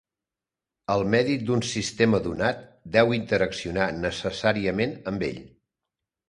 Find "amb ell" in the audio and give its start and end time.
5.13-5.39